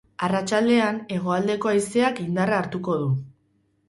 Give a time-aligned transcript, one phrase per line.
[0.27, 3.11] Arratsaldean, hegoaldeko haizeak indarra hartuko du.